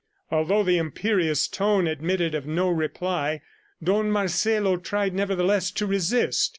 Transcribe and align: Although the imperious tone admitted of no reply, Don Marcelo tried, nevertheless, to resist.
Although 0.31 0.63
the 0.63 0.79
imperious 0.79 1.47
tone 1.47 1.85
admitted 1.85 2.33
of 2.33 2.47
no 2.47 2.69
reply, 2.69 3.41
Don 3.83 4.09
Marcelo 4.09 4.77
tried, 4.77 5.13
nevertheless, 5.13 5.69
to 5.73 5.85
resist. 5.85 6.49